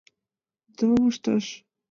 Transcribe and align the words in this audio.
Ынде 0.67 0.83
мом 0.89 1.03
ышташ?» 1.11 1.45